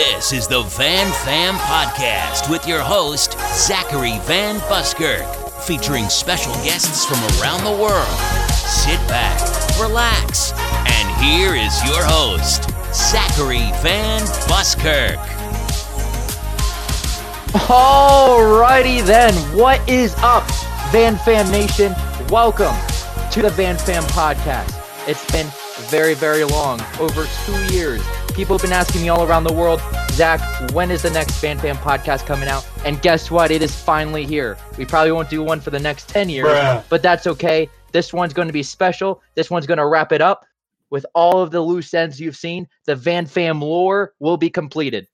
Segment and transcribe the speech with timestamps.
[0.00, 5.26] This is the Van Fam Podcast with your host, Zachary Van Buskirk,
[5.64, 8.08] featuring special guests from around the world.
[8.48, 9.38] Sit back,
[9.78, 15.18] relax, and here is your host, Zachary Van Buskirk.
[17.68, 20.48] Alrighty then, what is up,
[20.92, 21.94] Van Fam Nation?
[22.30, 22.74] Welcome
[23.32, 24.80] to the Van Fam Podcast.
[25.06, 25.48] It's been
[25.90, 28.00] very, very long, over two years.
[28.40, 30.40] People have been asking me all around the world, Zach,
[30.72, 32.66] when is the next Van Fam podcast coming out?
[32.86, 33.50] And guess what?
[33.50, 34.56] It is finally here.
[34.78, 36.82] We probably won't do one for the next 10 years, Bruh.
[36.88, 37.68] but that's okay.
[37.92, 39.20] This one's going to be special.
[39.34, 40.46] This one's going to wrap it up
[40.88, 42.66] with all of the loose ends you've seen.
[42.86, 45.06] The Van Fam lore will be completed.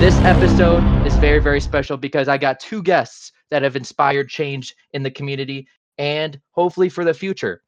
[0.00, 4.74] This episode is very, very special because I got two guests that have inspired change
[4.94, 7.62] in the community and hopefully for the future.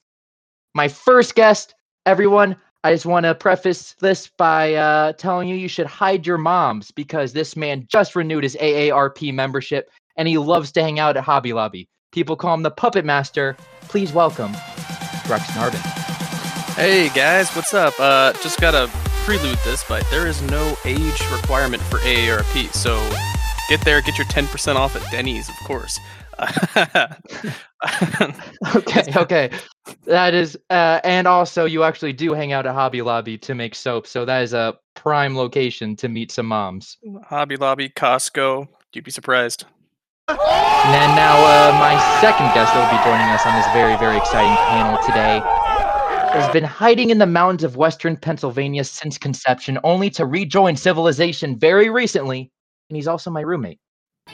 [0.75, 2.57] My first guest, everyone,
[2.89, 6.91] I just want to preface this by uh, telling you you should hide your moms
[6.91, 11.23] because this man just renewed his AARP membership and he loves to hang out at
[11.23, 11.87] Hobby Lobby.
[12.13, 13.59] People call him the Puppet Master.
[13.83, 14.53] Please welcome
[15.27, 15.81] Braxton Harbin.
[16.83, 17.93] Hey guys, what's up?
[18.01, 18.89] Uh, just gotta
[19.27, 22.99] prelude this, but there is no age requirement for AARP, so
[23.69, 26.01] get there, get your 10% off at Denny's, of course.
[28.75, 29.51] Okay, okay.
[30.07, 33.75] That is, uh, and also you actually do hang out at Hobby Lobby to make
[33.75, 36.99] soap, so that is a prime location to meet some moms.
[37.25, 39.65] Hobby Lobby, Costco, you'd be surprised.
[40.29, 44.17] And now, uh, my second guest that will be joining us on this very, very
[44.17, 45.41] exciting panel today
[46.33, 51.59] has been hiding in the mountains of western Pennsylvania since conception, only to rejoin civilization
[51.59, 52.51] very recently.
[52.91, 53.81] And he's also my roommate,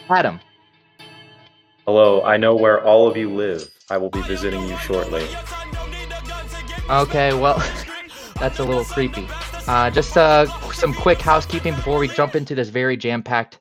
[0.08, 0.40] Adam.
[1.86, 3.68] Hello, I know where all of you live.
[3.90, 5.26] I will be visiting you shortly.
[6.88, 7.58] Okay, well,
[8.40, 9.28] that's a little creepy.
[9.68, 13.60] Uh, just uh, some quick housekeeping before we jump into this very jam-packed,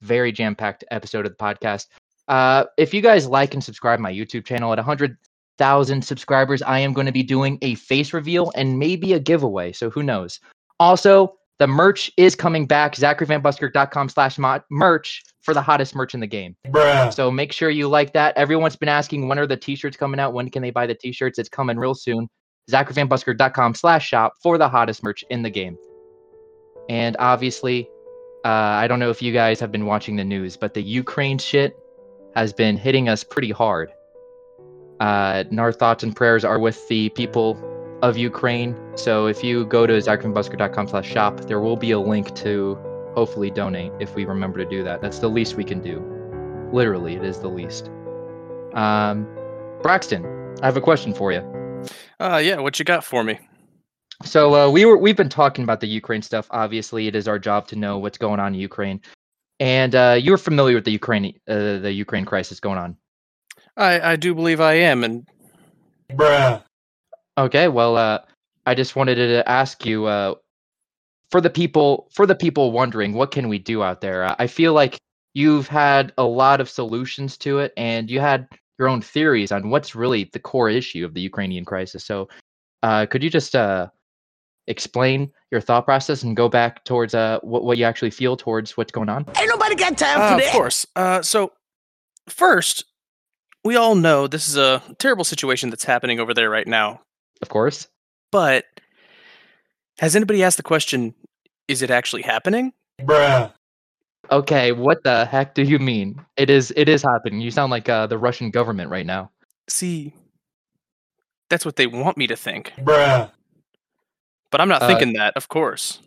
[0.00, 1.88] very jam-packed episode of the podcast.
[2.28, 6.92] Uh, if you guys like and subscribe my YouTube channel at 100,000 subscribers, I am
[6.92, 9.72] going to be doing a face reveal and maybe a giveaway.
[9.72, 10.38] So who knows?
[10.78, 12.96] Also, the merch is coming back.
[12.96, 14.38] ZacharyVanBuskirk.com slash
[14.70, 16.56] merch for the hottest merch in the game.
[16.68, 17.12] Bruh.
[17.12, 18.34] So make sure you like that.
[18.36, 20.32] Everyone's been asking when are the t-shirts coming out?
[20.32, 21.38] When can they buy the t-shirts?
[21.38, 22.28] It's coming real soon.
[22.70, 25.76] ZacharyVanBuskirk.com slash shop for the hottest merch in the game.
[26.88, 27.88] And obviously,
[28.42, 31.36] uh, I don't know if you guys have been watching the news, but the Ukraine
[31.36, 31.76] shit
[32.34, 33.92] has been hitting us pretty hard.
[34.98, 37.54] Uh, and our thoughts and prayers are with the people
[38.02, 38.76] of Ukraine.
[38.96, 42.78] So if you go to ZacharyVanBuskirk.com slash shop, there will be a link to
[43.14, 45.00] hopefully donate if we remember to do that.
[45.00, 46.02] That's the least we can do.
[46.72, 47.90] Literally, it is the least.
[48.74, 49.26] Um,
[49.82, 50.24] Braxton,
[50.62, 51.40] I have a question for you.
[52.20, 53.38] Uh, yeah, what you got for me?
[54.22, 56.46] So uh, we were we've been talking about the Ukraine stuff.
[56.50, 59.00] Obviously, it is our job to know what's going on in Ukraine,
[59.58, 62.96] and uh, you're familiar with the Ukraine uh, the Ukraine crisis going on.
[63.76, 65.26] I, I do believe I am, and
[66.12, 66.62] Bruh.
[67.38, 68.18] Okay, well, uh,
[68.66, 70.34] I just wanted to ask you uh,
[71.30, 74.24] for the people for the people wondering what can we do out there.
[74.24, 74.98] Uh, I feel like
[75.34, 78.48] you've had a lot of solutions to it, and you had
[78.78, 82.04] your own theories on what's really the core issue of the Ukrainian crisis.
[82.04, 82.28] So,
[82.82, 83.88] uh, could you just uh,
[84.66, 88.76] explain your thought process and go back towards uh, what what you actually feel towards
[88.76, 89.26] what's going on?
[89.38, 90.86] Ain't nobody got time uh, for of course.
[90.96, 91.52] Uh, so
[92.28, 92.84] first,
[93.64, 97.00] we all know this is a terrible situation that's happening over there right now.
[97.42, 97.88] Of course.
[98.32, 98.64] But
[99.98, 101.14] has anybody asked the question:
[101.68, 102.72] Is it actually happening?
[103.02, 103.52] Bruh.
[104.30, 106.24] Okay, what the heck do you mean?
[106.36, 107.40] It is it is happening.
[107.40, 109.30] You sound like uh, the Russian government right now.
[109.68, 110.14] See,
[111.48, 112.72] that's what they want me to think.
[112.78, 113.30] Bruh.
[114.50, 116.00] But I'm not Uh, thinking that, of course.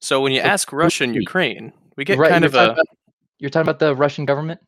[0.00, 1.14] So when you So ask Russia and.
[1.14, 2.70] Ukraine, we get Right, kind of a.
[2.72, 2.86] about-
[3.38, 4.60] You're talking about the Russian government.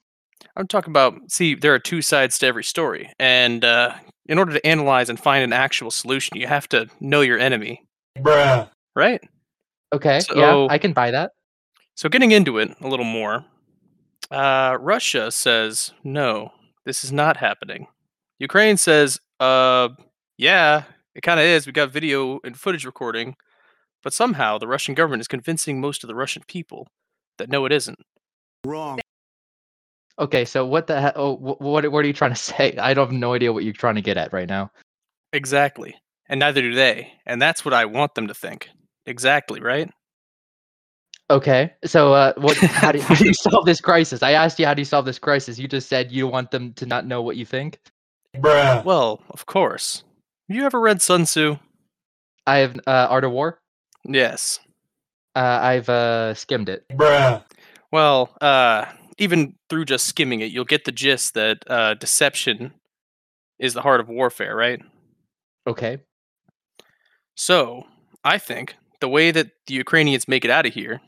[0.56, 1.14] I'm talking about.
[1.30, 3.94] See, there are two sides to every story, and uh,
[4.28, 7.84] in order to analyze and find an actual solution, you have to know your enemy,
[8.18, 8.68] Bruh.
[8.94, 9.20] right?
[9.92, 11.32] Okay, yeah, I can buy that.
[11.94, 13.44] So getting into it a little more,
[14.30, 16.52] uh, Russia says no,
[16.84, 17.86] this is not happening.
[18.38, 19.88] Ukraine says, uh,
[20.36, 20.84] yeah,
[21.14, 21.66] it kind of is.
[21.66, 23.36] We got video and footage recording,
[24.02, 26.86] but somehow the Russian government is convincing most of the Russian people
[27.38, 27.98] that no, it isn't.
[28.64, 29.00] Wrong.
[30.18, 31.12] Okay, so what the hell?
[31.14, 32.76] Oh, what what are you trying to say?
[32.78, 34.70] I don't have no idea what you're trying to get at right now.
[35.32, 35.94] Exactly,
[36.28, 38.68] and neither do they, and that's what I want them to think.
[39.04, 39.90] Exactly, right?
[41.28, 42.56] Okay, so uh, what?
[42.56, 44.22] How do, how do you solve this crisis?
[44.22, 45.58] I asked you how do you solve this crisis.
[45.58, 47.78] You just said you want them to not know what you think.
[48.36, 48.84] Bruh.
[48.84, 50.04] Well, of course.
[50.48, 51.56] Have you ever read Sun Tzu?
[52.46, 53.60] I have uh, Art of War.
[54.04, 54.60] Yes.
[55.34, 56.84] Uh, I've uh, skimmed it.
[56.92, 57.42] Bruh.
[57.90, 58.84] Well, uh,
[59.18, 62.72] even through just skimming it, you'll get the gist that uh, deception
[63.58, 64.80] is the heart of warfare, right?
[65.66, 65.98] Okay.
[67.34, 67.84] So,
[68.24, 71.00] I think the way that the Ukrainians make it out of here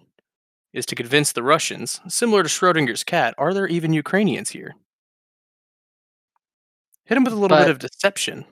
[0.73, 4.75] is to convince the Russians, similar to Schrodinger's cat, are there even Ukrainians here?
[7.07, 8.45] Hit them with a little But- bit of deception.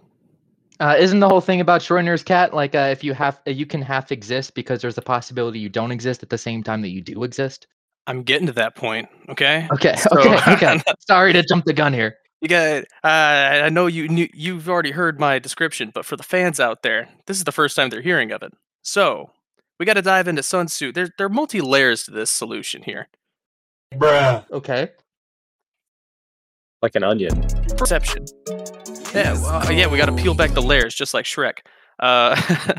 [0.78, 3.80] Uh, isn't the whole thing about Schrodinger's cat like uh, if you have you can
[3.80, 7.00] half exist because there's a possibility you don't exist at the same time that you
[7.00, 7.66] do exist?
[8.06, 9.66] I'm getting to that point, okay?
[9.72, 9.96] Okay.
[9.96, 10.52] So- Okay.
[10.54, 10.82] Okay.
[11.00, 12.16] Sorry to jump the gun here.
[12.40, 12.84] You got.
[13.02, 16.82] Uh, I know you knew, you've already heard my description, but for the fans out
[16.82, 18.52] there, this is the first time they're hearing of it.
[18.82, 19.30] So
[19.80, 20.92] we got to dive into Sun Tzu.
[20.92, 23.08] There, there are multi layers to this solution here.
[24.52, 24.90] Okay.
[26.82, 27.42] Like an onion.
[27.78, 28.26] Perception.
[29.14, 31.60] Yeah, well, uh, yeah, we got to peel back the layers, just like Shrek.
[31.98, 32.36] Uh,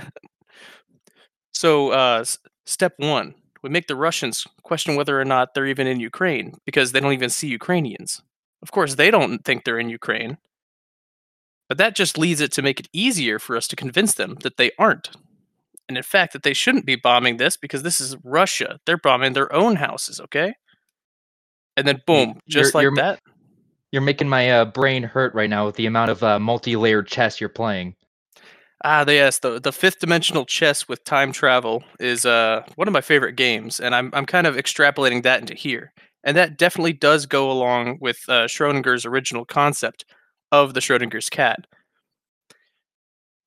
[1.53, 5.87] so, uh, s- step one, we make the Russians question whether or not they're even
[5.87, 8.21] in Ukraine because they don't even see Ukrainians.
[8.61, 10.37] Of course, they don't think they're in Ukraine,
[11.69, 14.57] but that just leads it to make it easier for us to convince them that
[14.57, 15.09] they aren't.
[15.87, 18.79] And in fact, that they shouldn't be bombing this because this is Russia.
[18.85, 20.53] They're bombing their own houses, okay?
[21.77, 23.21] And then, boom, just you're- like you're- that.
[23.93, 27.39] You're making my uh, brain hurt right now with the amount of uh, multi-layered chess
[27.39, 27.95] you're playing.
[28.83, 32.93] Ah, the- yes, the the fifth dimensional chess with time travel is uh one of
[32.93, 35.91] my favorite games, and I'm I'm kind of extrapolating that into here,
[36.23, 40.05] and that definitely does go along with uh, Schrodinger's original concept
[40.51, 41.65] of the Schrodinger's cat.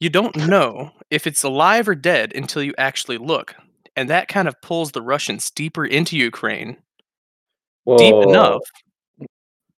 [0.00, 3.55] You don't know if it's alive or dead until you actually look,
[3.97, 6.77] and that kind of pulls the Russians deeper into Ukraine,
[7.99, 8.61] deep enough.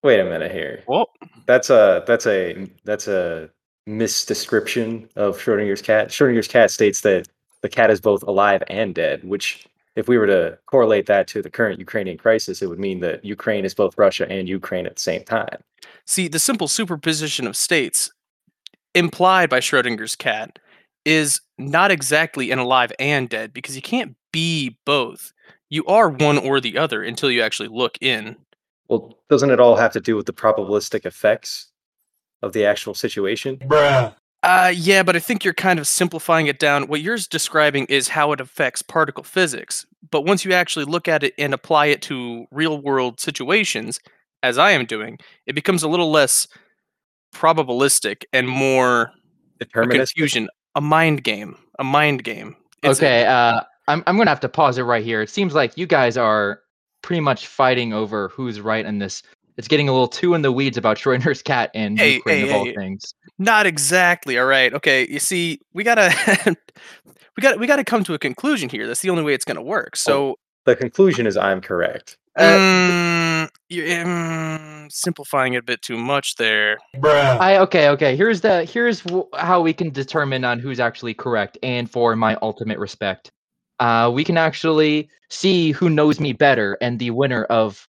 [0.02, 0.82] Wait a minute here.
[0.88, 1.06] Well,
[1.46, 3.50] That's a that's a that's a
[3.88, 6.08] misdescription of Schrodinger's cat.
[6.08, 7.28] Schrodinger's cat states that
[7.62, 11.42] the cat is both alive and dead, which if we were to correlate that to
[11.42, 14.96] the current Ukrainian crisis, it would mean that Ukraine is both Russia and Ukraine at
[14.96, 15.62] the same time.
[16.06, 18.10] See, the simple superposition of states
[18.94, 20.58] implied by Schrodinger's cat
[21.04, 25.32] is not exactly an alive and dead because you can't be both.
[25.68, 28.36] You are one or the other until you actually look in.
[28.88, 31.71] Well, doesn't it all have to do with the probabilistic effects
[32.42, 33.60] of the actual situation?
[34.42, 36.88] Uh, yeah, but I think you're kind of simplifying it down.
[36.88, 39.86] What you're describing is how it affects particle physics.
[40.10, 44.00] But once you actually look at it and apply it to real world situations,
[44.42, 46.48] as I am doing, it becomes a little less
[47.34, 49.12] probabilistic and more
[49.60, 49.96] a Deterministic.
[49.96, 52.56] confusion, a mind game, a mind game.
[52.82, 53.26] It's a- okay.
[53.26, 55.22] Uh, I'm I'm gonna have to pause it right here.
[55.22, 56.60] It seems like you guys are
[57.02, 59.22] pretty much fighting over who's right in this.
[59.56, 62.50] It's getting a little too in the weeds about Schrodinger's cat and Hey, Ukraine hey,
[62.50, 62.74] of all hey.
[62.74, 63.14] things.
[63.38, 64.38] Not exactly.
[64.38, 64.72] All right.
[64.72, 65.06] Okay.
[65.08, 66.10] You see, we gotta,
[67.36, 68.86] we got, to we gotta come to a conclusion here.
[68.86, 69.96] That's the only way it's gonna work.
[69.96, 72.16] So, The conclusion is I'm correct.
[72.34, 76.78] Uh, mm, you're mm, simplifying it a bit too much there.
[76.96, 77.38] Bruh.
[77.38, 78.16] I okay okay.
[78.16, 82.38] Here's the here's w- how we can determine on who's actually correct, and for my
[82.40, 83.30] ultimate respect,
[83.80, 87.86] uh, we can actually see who knows me better, and the winner of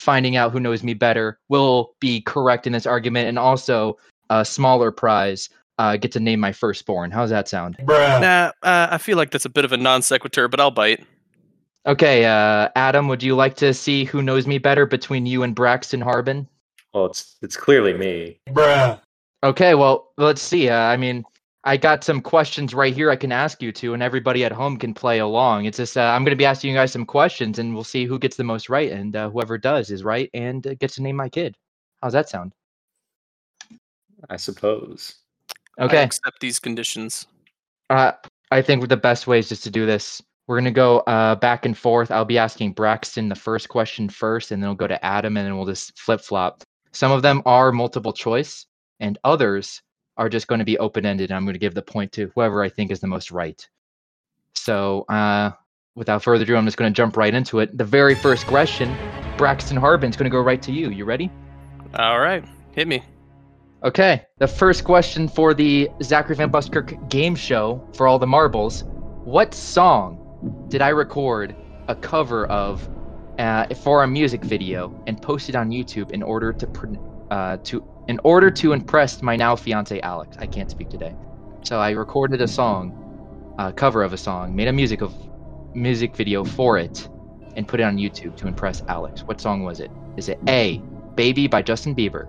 [0.00, 3.96] finding out who knows me better will be correct in this argument, and also
[4.30, 5.48] a smaller prize.
[5.78, 7.10] Uh, get to name my firstborn.
[7.10, 7.76] How's that sound?
[7.86, 11.04] Nah, uh, I feel like that's a bit of a non sequitur, but I'll bite.
[11.86, 15.54] Okay, uh, Adam, would you like to see who knows me better between you and
[15.54, 16.48] Braxton Harbin?
[16.94, 18.40] Well, it's it's clearly me.
[19.44, 20.70] Okay, well, let's see.
[20.70, 21.24] Uh, I mean,
[21.66, 24.76] I got some questions right here I can ask you to, and everybody at home
[24.76, 25.64] can play along.
[25.64, 28.04] It's just uh, I'm going to be asking you guys some questions, and we'll see
[28.04, 31.02] who gets the most right, and uh, whoever does is right and uh, gets to
[31.02, 31.56] name my kid.
[32.00, 32.54] How's that sound?
[34.30, 35.16] I suppose.
[35.80, 37.26] I Okay, accept these conditions.
[37.90, 38.12] uh,
[38.52, 40.22] I think the best way is just to do this.
[40.46, 42.12] We're gonna go uh, back and forth.
[42.12, 45.44] I'll be asking Braxton the first question first, and then we'll go to Adam, and
[45.44, 46.62] then we'll just flip flop.
[46.92, 48.66] Some of them are multiple choice,
[49.00, 49.82] and others
[50.16, 51.32] are just going to be open ended.
[51.32, 53.66] I'm going to give the point to whoever I think is the most right.
[54.54, 55.52] So, uh,
[55.94, 57.76] without further ado, I'm just going to jump right into it.
[57.76, 58.96] The very first question,
[59.36, 60.90] Braxton Harbin's going to go right to you.
[60.90, 61.30] You ready?
[61.94, 63.02] All right, hit me.
[63.84, 64.24] Okay.
[64.38, 68.84] The first question for the Zachary Van Buskirk game show for all the marbles.
[69.24, 71.54] What song did I record
[71.88, 72.88] a cover of
[73.38, 76.86] uh, for a music video and post it on YouTube in order to pr-
[77.30, 80.36] uh, to in order to impress my now fiance Alex?
[80.38, 81.14] I can't speak today,
[81.62, 85.14] so I recorded a song, a cover of a song, made a music of
[85.74, 87.08] music video for it,
[87.56, 89.22] and put it on YouTube to impress Alex.
[89.22, 89.90] What song was it?
[90.16, 90.82] Is it A,
[91.14, 92.28] "Baby" by Justin Bieber?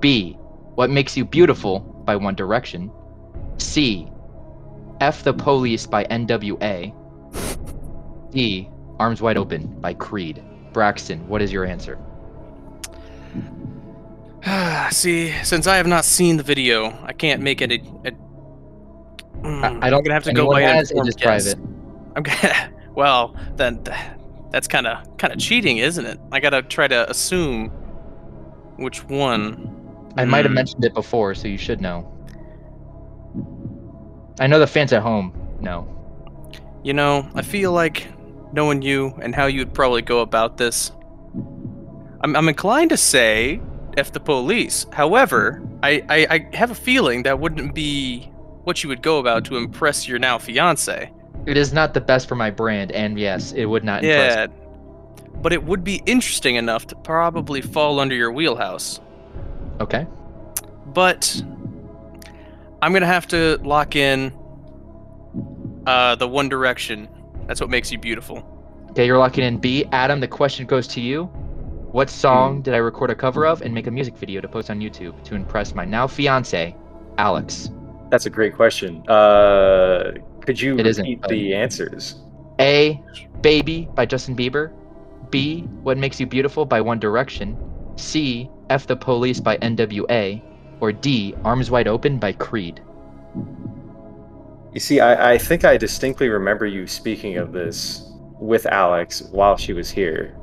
[0.00, 0.38] B,
[0.74, 2.90] "What Makes You Beautiful" by One Direction?
[3.58, 4.08] C,
[5.00, 6.94] F the Police" by N.W.A.
[8.30, 8.68] D.
[8.98, 10.42] Arms Wide Open by Creed.
[10.72, 11.98] Braxton, what is your answer?
[14.90, 17.76] See, since I have not seen the video, I can't make any.
[18.04, 18.12] A,
[19.38, 21.22] Mm, I, I don't I'm gonna have to go by has, informed guess.
[21.22, 21.58] private.
[22.16, 22.72] I'm gonna.
[22.96, 23.80] Well, then
[24.50, 26.18] that's kind of kind of cheating, isn't it?
[26.32, 27.68] I gotta try to assume
[28.78, 29.70] which one.
[30.16, 30.54] I might have Hmm.
[30.54, 32.12] mentioned it before, so you should know.
[34.40, 35.86] I know the fans at home know.
[36.82, 38.08] You know, I feel like
[38.52, 40.90] knowing you and how you'd probably go about this,
[42.22, 43.60] I'm, I'm inclined to say
[43.98, 44.86] F the police.
[44.92, 48.30] However, I, I, I have a feeling that wouldn't be
[48.64, 51.12] what you would go about to impress your now fiance.
[51.46, 54.34] It is not the best for my brand, and yes, it would not impress.
[54.34, 54.46] Yeah.
[55.40, 59.00] But it would be interesting enough to probably fall under your wheelhouse.
[59.80, 60.06] Okay.
[60.86, 61.42] But
[62.82, 64.32] I'm gonna have to lock in
[65.86, 67.08] uh, the One Direction.
[67.46, 68.44] That's what makes you beautiful.
[68.90, 69.84] Okay, you're locking in B.
[69.92, 71.30] Adam, the question goes to you.
[71.90, 74.68] What song did I record a cover of and make a music video to post
[74.68, 76.76] on YouTube to impress my now fiance,
[77.16, 77.70] Alex?
[78.10, 79.08] That's a great question.
[79.08, 82.16] Uh, could you It repeat the answers?
[82.60, 83.02] A.
[83.40, 84.70] Baby by Justin Bieber.
[85.30, 85.62] B.
[85.82, 87.56] What Makes You Beautiful by One Direction.
[87.96, 88.50] C.
[88.68, 90.42] F the Police by NWA.
[90.80, 91.34] Or D.
[91.42, 92.82] Arms Wide Open by Creed.
[94.74, 99.56] You see, I, I think I distinctly remember you speaking of this with Alex while
[99.56, 100.36] she was here.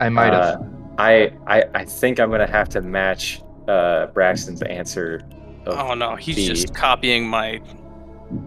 [0.00, 0.60] I might have.
[0.60, 0.64] Uh,
[0.98, 5.22] I, I I think I'm gonna have to match uh, Braxton's answer.
[5.66, 6.46] Oh no, he's B.
[6.46, 7.60] just copying my.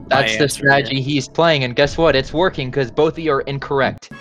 [0.07, 2.15] That's the answer strategy he's playing, and guess what?
[2.15, 4.11] It's working because both of you are incorrect.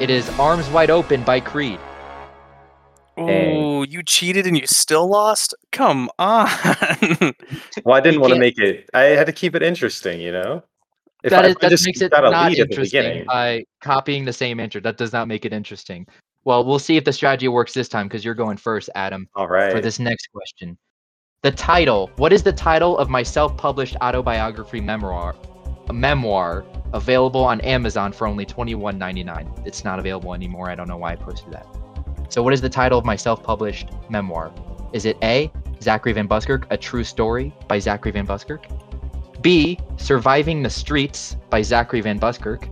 [0.00, 1.78] It is Arms Wide Open by Creed.
[3.16, 5.54] Oh, you cheated and you still lost?
[5.72, 6.48] Come on.
[7.84, 8.88] Well, I didn't want to make it.
[8.94, 10.62] I had to keep it interesting, you know.
[11.22, 13.02] If that I, is, I that just makes it got not lead at the interesting
[13.02, 13.26] beginning.
[13.26, 14.80] by copying the same answer.
[14.80, 16.06] That does not make it interesting.
[16.44, 19.48] Well, we'll see if the strategy works this time because you're going first, Adam, All
[19.48, 19.72] right.
[19.72, 20.78] for this next question.
[21.42, 22.10] The title.
[22.16, 25.36] What is the title of my self-published autobiography memoir?
[25.88, 29.66] A memoir available on Amazon for only $21.99.
[29.66, 30.70] It's not available anymore.
[30.70, 31.66] I don't know why I posted that.
[32.28, 34.52] So, what is the title of my self-published memoir?
[34.92, 35.50] Is it A.
[35.82, 38.66] Zachary Van Buskirk, A True Story by Zachary Van Buskirk?
[39.40, 39.78] B.
[39.96, 42.68] Surviving the Streets by Zachary Van Buskirk?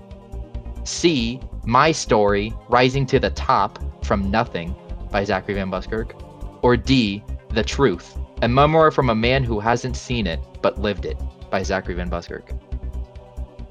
[0.88, 1.38] C.
[1.64, 4.74] My Story, Rising to the Top from Nothing
[5.10, 6.14] by Zachary Van Buskirk?
[6.62, 7.22] Or D.
[7.50, 11.62] The Truth, a memoir from a man who hasn't seen it but lived it by
[11.62, 12.52] Zachary Van Buskirk?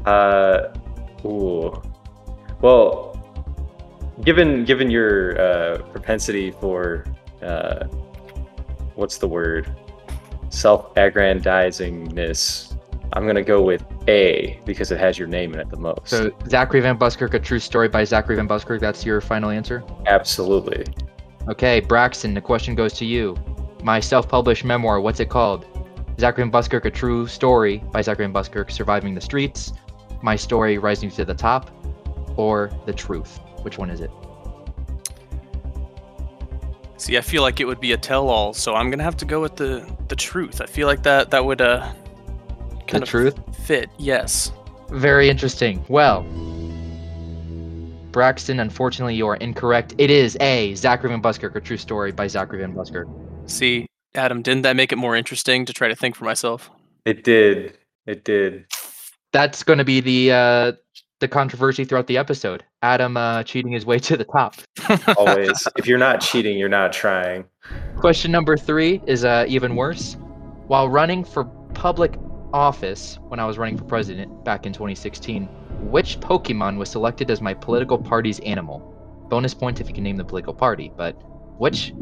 [0.06, 0.68] Uh,
[1.26, 1.82] ooh.
[2.62, 3.20] Well,
[4.22, 7.04] given given your uh, propensity for
[7.42, 7.86] uh,
[8.96, 9.76] what's the word,
[10.50, 12.78] self-aggrandizingness,
[13.14, 16.08] I'm gonna go with A because it has your name in it the most.
[16.08, 19.84] So, Zachary Van Buskirk, A True Story by Zachary Van Buskirk, that's your final answer?
[20.06, 20.86] Absolutely.
[21.50, 23.38] Okay, Braxton, the question goes to you.
[23.84, 25.66] My self-published memoir, what's it called?
[26.20, 29.74] Zachary Van Buskirk, A True Story by Zachary Van Buskirk, Surviving the Streets,
[30.22, 31.72] My Story, Rising to the Top,
[32.38, 33.40] or The Truth?
[33.62, 34.12] Which one is it?
[36.98, 39.40] See, I feel like it would be a tell-all, so I'm gonna have to go
[39.40, 40.62] with the the truth.
[40.62, 41.82] I feel like that that would uh
[42.88, 43.40] kind the of Truth?
[43.68, 43.90] Fit.
[43.98, 44.54] Yes.
[44.92, 45.84] Very interesting.
[45.90, 46.24] Well,
[48.12, 49.94] Braxton, unfortunately, you are incorrect.
[49.98, 53.10] It is A, Zachary Van Buskirk, A True Story by Zachary Van Buskirk.
[53.46, 56.72] See, Adam, didn't that make it more interesting to try to think for myself?
[57.04, 57.78] It did.
[58.06, 58.66] It did.
[59.34, 60.72] That's going to be the uh,
[61.20, 62.64] the controversy throughout the episode.
[62.82, 64.56] Adam uh, cheating his way to the top.
[65.18, 65.68] Always.
[65.78, 67.44] if you're not cheating, you're not trying.
[67.98, 70.16] Question number three is uh, even worse.
[70.68, 71.44] While running for
[71.74, 72.18] public
[72.54, 75.46] office, when I was running for president back in 2016,
[75.90, 78.80] which Pokemon was selected as my political party's animal?
[79.30, 81.14] Bonus point if you can name the political party, but
[81.60, 81.94] which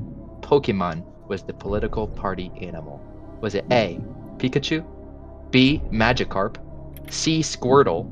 [0.42, 3.02] Pokemon was the political party animal?
[3.42, 4.00] Was it A.
[4.38, 4.86] Pikachu,
[5.52, 5.82] B.
[5.92, 6.58] Magikarp,
[7.12, 7.42] C.
[7.42, 8.06] Squirtle,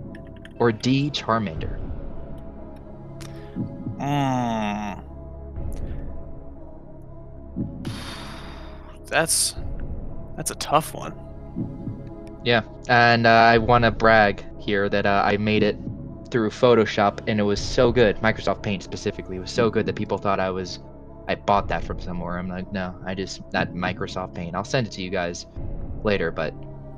[0.60, 1.12] or D.
[1.12, 1.80] Charmander?
[4.00, 5.04] Mm.
[9.06, 9.56] That's
[10.36, 11.14] that's a tough one.
[12.44, 15.78] Yeah, and uh, I want to brag here that uh, I made it
[16.30, 18.18] through Photoshop, and it was so good.
[18.18, 20.80] Microsoft Paint specifically was so good that people thought I was,
[21.28, 22.38] I bought that from somewhere.
[22.38, 24.56] I'm like, no, I just that Microsoft Paint.
[24.56, 25.46] I'll send it to you guys
[26.04, 26.54] later, but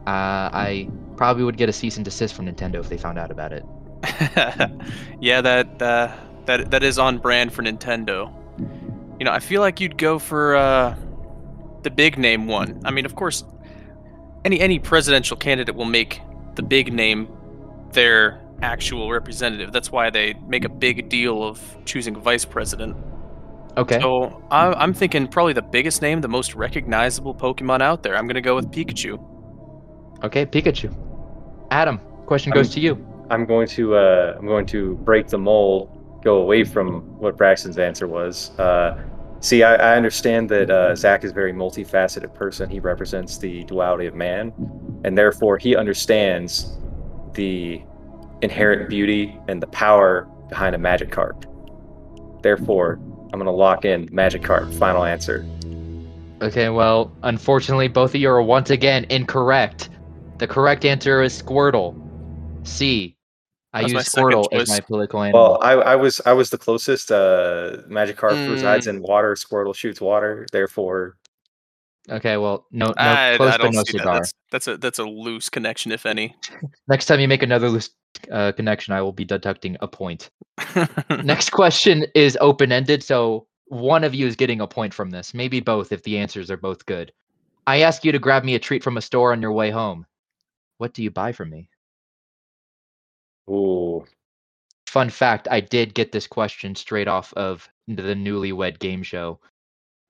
[0.07, 3.29] uh, I probably would get a cease and desist from Nintendo if they found out
[3.29, 3.63] about it.
[5.19, 8.33] yeah, that uh, that that is on brand for Nintendo.
[9.19, 10.95] You know, I feel like you'd go for uh,
[11.83, 12.81] the big name one.
[12.85, 13.43] I mean, of course,
[14.45, 16.21] any any presidential candidate will make
[16.55, 17.27] the big name
[17.91, 19.73] their actual representative.
[19.73, 22.95] That's why they make a big deal of choosing vice president.
[23.77, 23.99] Okay.
[23.99, 28.15] So I, I'm thinking probably the biggest name, the most recognizable Pokemon out there.
[28.15, 29.19] I'm gonna go with Pikachu.
[30.23, 30.95] Okay, Pikachu.
[31.71, 33.07] Adam, question goes I'm- to you.
[33.31, 35.89] I'm going to uh, I'm going to break the mold,
[36.23, 38.51] go away from what Braxton's answer was.
[38.59, 39.01] Uh,
[39.45, 42.69] see, I, I understand that uh, Zach is a very multifaceted person.
[42.69, 44.51] He represents the duality of man,
[45.03, 46.77] and therefore he understands
[47.33, 47.81] the
[48.41, 51.45] inherent beauty and the power behind a Magikarp.
[52.41, 52.99] Therefore,
[53.31, 54.73] I'm going to lock in Magikarp.
[54.77, 55.45] Final answer.
[56.41, 59.89] Okay, well, unfortunately, both of you are once again incorrect.
[60.39, 61.95] The correct answer is Squirtle.
[62.67, 63.14] C.
[63.75, 65.57] I use second Squirtle as my political animal.
[65.59, 67.11] Well, I, I was I was the closest.
[67.11, 68.91] Uh, Magikarp resides Mm.
[68.91, 69.33] in water.
[69.35, 70.45] Squirtle shoots water.
[70.51, 71.17] Therefore,
[72.09, 74.05] okay, well, no, no I, close I but don't no see that.
[74.05, 76.35] That's, that's a that's a loose connection, if any.
[76.87, 77.89] Next time you make another loose
[78.31, 80.29] uh, connection, I will be deducting a point.
[81.23, 85.33] Next question is open ended, so one of you is getting a point from this.
[85.33, 87.11] Maybe both if the answers are both good.
[87.67, 90.05] I ask you to grab me a treat from a store on your way home.
[90.77, 91.67] What do you buy from me?
[93.49, 94.05] Ooh,
[94.87, 99.39] Fun fact I did get this question straight off of the newlywed game show,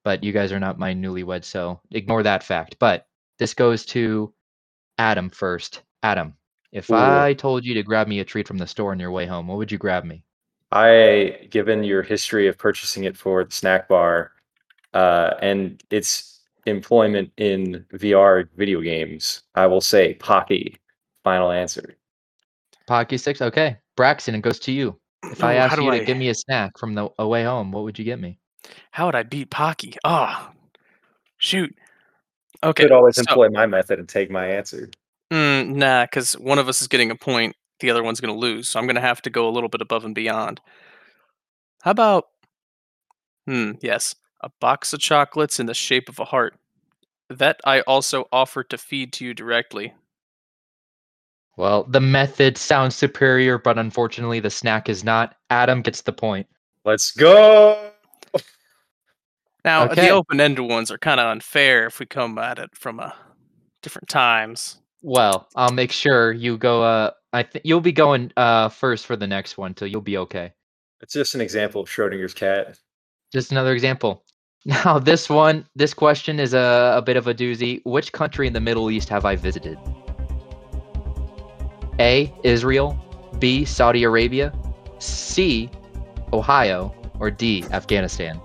[0.04, 2.76] but you guys are not my newlywed, so ignore that fact.
[2.78, 3.08] But
[3.40, 4.32] this goes to
[5.00, 5.82] Adam first.
[6.04, 6.36] Adam,
[6.72, 6.96] if Ooh.
[6.96, 9.48] I told you to grab me a treat from the store on your way home,
[9.48, 10.24] what would you grab me?
[10.72, 14.34] I, given your history of purchasing it for the snack bar,
[14.94, 20.78] uh, and its employment in VR video games, I will say Pocky.
[21.24, 21.98] Final answer.
[22.88, 23.42] Pocky six.
[23.42, 25.00] Okay, Braxton, it goes to you.
[25.24, 27.44] If I Ooh, how asked do you to give me a snack from the away
[27.44, 28.40] home, what would you get me?
[28.92, 29.96] How would I beat Pocky?
[30.04, 30.52] Ah,
[31.38, 31.76] shoot.
[32.64, 32.84] Okay.
[32.84, 34.90] Could always so- employ my method and take my answer.
[35.32, 38.40] Mm, nah, because one of us is getting a point, the other one's going to
[38.40, 38.70] lose.
[38.70, 40.62] So I'm going to have to go a little bit above and beyond.
[41.82, 42.26] How about,
[43.48, 46.56] hmm, yes, a box of chocolates in the shape of a heart.
[47.30, 49.94] That I also offer to feed to you directly.
[51.58, 55.36] Well, the method sounds superior, but unfortunately, the snack is not.
[55.50, 56.48] Adam gets the point.
[56.84, 57.92] Let's go.
[59.64, 59.96] Now, Okay.
[60.02, 63.12] the open ended ones are kind of unfair if we come at it from uh,
[63.82, 64.78] different times.
[65.02, 66.84] Well, I'll make sure you go.
[66.84, 70.18] Uh, I think you'll be going uh first for the next one, so you'll be
[70.18, 70.54] okay.
[71.02, 72.78] It's just an example of Schrodinger's cat.
[73.32, 74.24] Just another example.
[74.68, 77.82] Now, this one, this question is a, a bit of a doozy.
[77.86, 79.78] Which country in the Middle East have I visited?
[82.00, 82.34] A.
[82.44, 83.00] Israel.
[83.40, 83.66] B.
[83.66, 84.54] Saudi Arabia.
[85.00, 85.70] C.
[86.34, 86.94] Ohio.
[87.20, 87.64] Or D.
[87.72, 88.40] Afghanistan.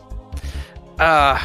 [0.99, 1.39] Uh,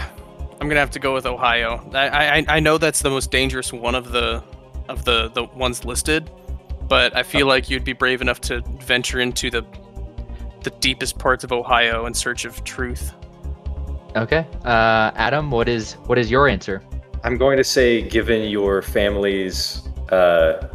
[0.60, 1.88] I'm gonna have to go with Ohio.
[1.94, 4.44] I, I I know that's the most dangerous one of the
[4.90, 6.30] of the the ones listed,
[6.88, 9.66] but I feel like you'd be brave enough to venture into the
[10.64, 13.14] the deepest parts of Ohio in search of truth.
[14.16, 14.48] Okay.
[14.64, 16.82] Uh, Adam, what is what is your answer?
[17.24, 20.68] I'm going to say, given your family's uh,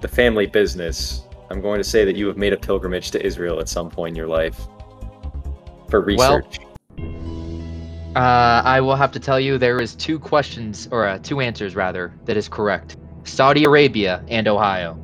[0.00, 3.58] the family business, I'm going to say that you have made a pilgrimage to Israel
[3.60, 4.58] at some point in your life
[5.88, 6.60] for Well, research.
[8.16, 11.76] Uh, I will have to tell you there is two questions or uh, two answers
[11.76, 12.96] rather that is correct.
[13.24, 14.98] Saudi Arabia and Ohio.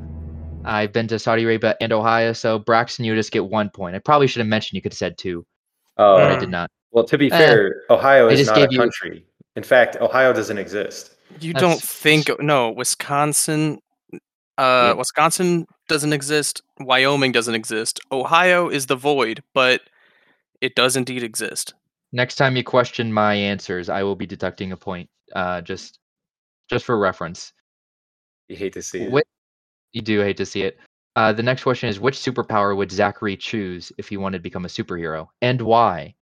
[0.65, 3.95] I've been to Saudi Arabia and Ohio, so Braxton, you just get one point.
[3.95, 5.45] I probably should have mentioned you could have said two,
[5.99, 6.71] Oh, but I did not.
[6.91, 9.27] well, to be Eh, fair, Ohio is not a gave you- country.
[9.57, 11.15] In fact, Ohio doesn't exist.
[11.41, 13.79] You That's- don't think no Wisconsin?
[14.57, 14.97] Uh, Yep.
[14.99, 16.63] Wisconsin doesn't exist.
[16.81, 18.01] Wyoming doesn't exist.
[18.13, 19.83] Ohio is the void, but
[20.61, 21.75] it does indeed exist.
[22.13, 25.11] Next time you question my answers, I will be deducting a point.
[25.35, 25.99] Uh, just,
[26.71, 27.53] just for reference.
[28.49, 29.11] You hate to see it.
[29.11, 29.25] What
[29.93, 30.79] you do hate to see it.
[31.17, 34.65] Uh, the next question is which superpower would Zachary choose if he wanted to become
[34.65, 36.15] a superhero, and why?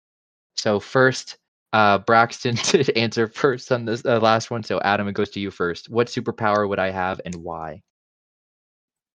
[0.56, 1.38] So first,
[1.72, 4.62] uh, Braxton to answer first on this uh, last one.
[4.62, 5.88] So Adam, it goes to you first.
[5.88, 7.82] What superpower would I have, and why?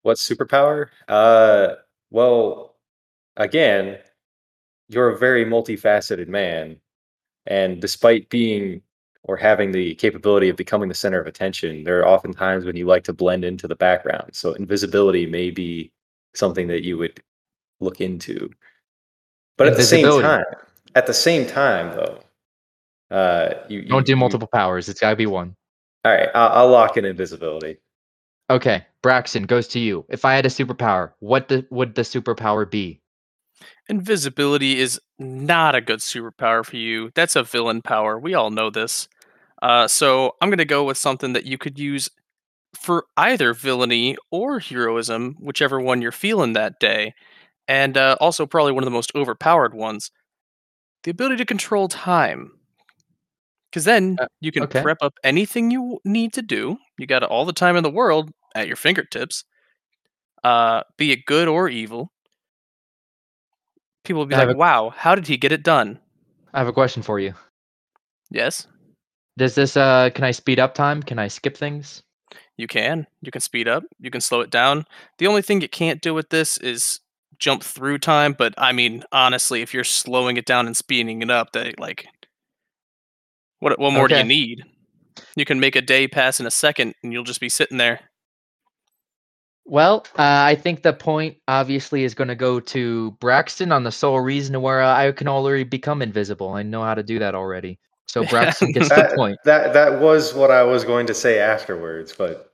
[0.05, 0.89] What superpower?
[1.07, 1.77] Uh,
[2.11, 2.75] well,
[3.37, 3.97] again,
[4.87, 6.75] you're a very multifaceted man,
[7.47, 8.83] and despite being
[9.23, 12.75] or having the capability of becoming the center of attention, there are often times when
[12.75, 14.29] you like to blend into the background.
[14.33, 15.91] So invisibility may be
[16.35, 17.19] something that you would
[17.79, 18.51] look into.
[19.57, 20.43] But at the same time,
[20.93, 22.19] at the same time, though,
[23.09, 24.87] uh, you, you Don't do you- multiple powers.
[24.87, 25.55] It's got to be one.
[26.03, 27.77] All right, I'll, I'll lock in invisibility.
[28.51, 30.03] Okay, Braxton goes to you.
[30.09, 33.03] If I had a superpower, what the, would the superpower be?
[33.87, 37.11] Invisibility is not a good superpower for you.
[37.13, 38.17] That's a villain power.
[38.19, 39.07] We all know this.
[39.61, 42.09] Uh, so I'm gonna go with something that you could use
[42.73, 47.13] for either villainy or heroism, whichever one you're feeling that day,
[47.67, 50.09] and uh, also probably one of the most overpowered ones.
[51.03, 52.53] The ability to control time.
[53.69, 54.81] Because then Uh, you can okay.
[54.81, 56.79] prep up anything you need to do.
[56.97, 59.43] You got all the time in the world at your fingertips,
[60.43, 62.11] uh, be it good or evil.
[64.03, 65.99] People will be I like, a- wow, how did he get it done?
[66.53, 67.33] I have a question for you.
[68.31, 68.67] Yes,
[69.37, 71.03] Does this uh can I speed up time?
[71.03, 72.01] Can I skip things?
[72.57, 73.05] you can.
[73.21, 74.85] You can speed up, you can slow it down.
[75.17, 77.01] The only thing you can't do with this is
[77.37, 81.29] jump through time, but I mean, honestly, if you're slowing it down and speeding it
[81.29, 82.07] up, they like
[83.59, 84.63] what what more do you need?
[85.35, 87.99] You can make a day pass in a second and you'll just be sitting there.
[89.65, 93.91] Well, uh, I think the point obviously is going to go to Braxton on the
[93.91, 96.49] sole reason where uh, I can already become invisible.
[96.49, 97.79] I know how to do that already.
[98.07, 99.37] So Braxton gets the That, point.
[99.43, 102.53] that that was what I was going to say afterwards, but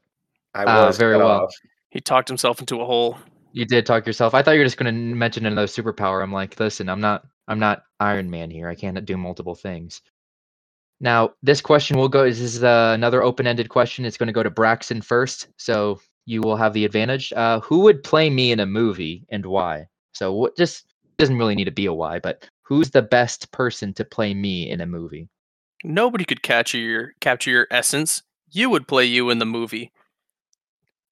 [0.55, 1.43] I Ah, was very cut well.
[1.43, 1.53] off.
[1.89, 3.17] He talked himself into a hole.
[3.51, 4.33] You did talk yourself.
[4.33, 6.23] I thought you were just going to mention another superpower.
[6.23, 8.69] I'm like, listen, I'm not, I'm not Iron Man here.
[8.69, 10.01] I can't do multiple things.
[11.01, 12.23] Now, this question will go.
[12.23, 14.05] This is uh, another open-ended question.
[14.05, 17.33] It's going to go to Braxton first, so you will have the advantage.
[17.33, 19.87] Uh, who would play me in a movie and why?
[20.13, 20.57] So, what?
[20.57, 20.85] Just
[21.17, 24.69] doesn't really need to be a why, but who's the best person to play me
[24.69, 25.29] in a movie?
[25.83, 28.23] Nobody could capture your capture your essence.
[28.51, 29.91] You would play you in the movie.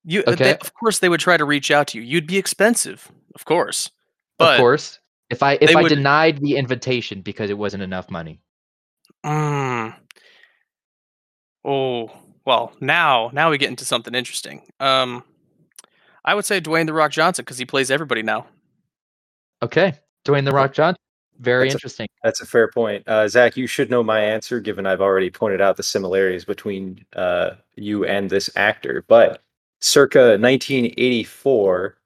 [0.06, 2.04] You, uh, they- of course, they would try to reach out to you.
[2.04, 3.92] You'd be expensive, of course.
[4.38, 8.10] But of course, if I if I would- denied the invitation because it wasn't enough
[8.10, 8.40] money.
[9.26, 9.96] Mm.
[11.66, 12.10] Oh
[12.50, 14.64] well, now now we get into something interesting.
[14.80, 15.24] Um,
[16.26, 18.48] I would say Dwayne the Rock Johnson because he plays everybody now.
[19.62, 19.94] Okay,
[20.26, 20.98] Dwayne the Rock Johnson.
[21.40, 22.08] Very That's a- interesting.
[22.24, 23.08] That's a fair point.
[23.08, 27.06] Uh, Zach, you should know my answer given I've already pointed out the similarities between
[27.16, 29.06] uh, you and this actor.
[29.08, 29.42] But
[29.80, 31.98] circa 1984,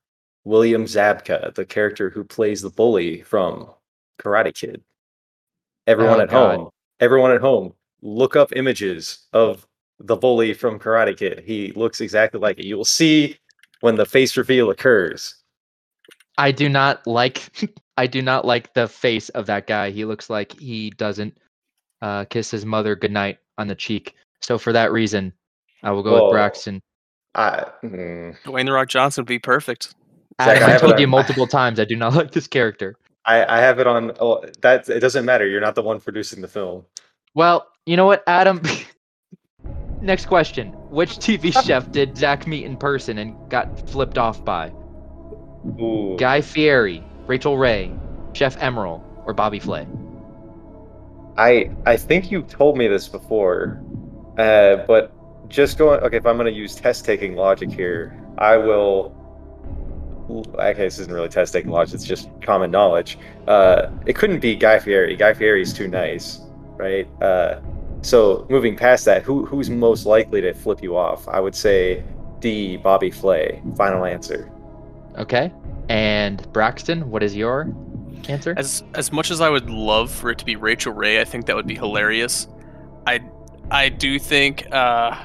[0.44, 3.70] William Zabka, the character who plays the bully from
[4.22, 4.84] Karate Kid.
[5.88, 6.56] Everyone Oh, at God.
[6.58, 9.66] home, everyone at home, look up images of
[10.04, 11.44] the bully from Karate Kid.
[11.46, 12.66] He looks exactly like it.
[12.66, 13.38] You will see
[13.80, 15.36] when the face reveal occurs.
[16.38, 17.50] I do not like
[17.98, 19.92] I do not like the face of that guy.
[19.92, 21.38] He looks like he doesn't
[22.02, 24.16] uh, kiss his mother goodnight on the cheek.
[24.42, 25.32] So for that reason,
[25.84, 26.26] I will go Whoa.
[26.26, 26.82] with Braxton.
[27.36, 29.96] I, mm, Dwayne the Rock Johnson would be perfect.
[30.42, 32.96] Zach, Adam, I I told a- you multiple times I do not like this character.
[33.26, 34.12] I, I have it on.
[34.20, 35.48] Oh, that it doesn't matter.
[35.48, 36.84] You're not the one producing the film.
[37.36, 38.62] Well, you know what, Adam?
[40.04, 40.74] Next question.
[40.90, 44.72] Which TV chef did Zach meet in person and got flipped off by?
[45.80, 46.18] Ooh.
[46.20, 47.90] Guy Fieri, Rachael Ray,
[48.34, 49.88] Chef Emeril, or Bobby Flay?
[51.38, 53.82] I I think you told me this before,
[54.38, 55.14] uh, but
[55.50, 56.02] just going.
[56.02, 59.16] Okay, if I'm going to use test taking logic here, I will.
[60.30, 61.96] Okay, this isn't really test taking logic.
[61.96, 63.18] It's just common knowledge.
[63.48, 65.16] Uh, it couldn't be Guy Fieri.
[65.16, 66.42] Guy Fieri's too nice,
[66.78, 67.08] right?
[67.22, 67.62] Uh,
[68.04, 71.28] so moving past that, who who's most likely to flip you off?
[71.28, 72.04] I would say
[72.40, 72.78] D.
[72.78, 73.62] Bobby Flay.
[73.76, 74.52] Final answer.
[75.18, 75.52] Okay.
[75.90, 77.74] And Braxton, what is your
[78.30, 78.54] answer?
[78.58, 81.46] As as much as I would love for it to be Rachael Ray, I think
[81.46, 82.48] that would be hilarious.
[83.08, 83.22] I
[83.72, 85.18] I do think uh,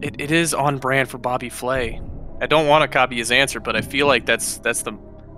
[0.00, 2.00] it, it is on brand for Bobby Flay.
[2.40, 4.92] I don't want to copy his answer, but I feel like that's that's the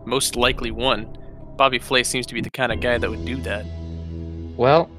[0.05, 1.19] most likely one.
[1.57, 3.65] Bobby Flay seems to be the kind of guy that would do that.
[4.57, 4.91] Well,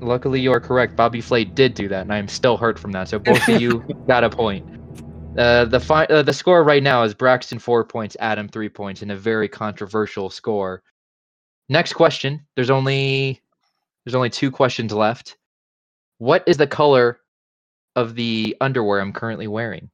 [0.00, 0.96] luckily you are correct.
[0.96, 3.08] Bobby Flay did do that, and I am still hurt from that.
[3.08, 4.66] So both of you got a point.
[5.38, 9.02] Uh, the fi- uh, the score right now is Braxton four points, Adam three points,
[9.02, 10.82] in a very controversial score.
[11.68, 12.46] Next question.
[12.56, 13.40] There's only
[14.04, 15.36] there's only two questions left.
[16.18, 17.20] What is the color
[17.96, 19.90] of the underwear I'm currently wearing?